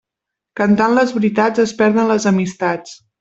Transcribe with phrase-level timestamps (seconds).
[0.59, 2.97] Cantant les veritats es perden les amistats.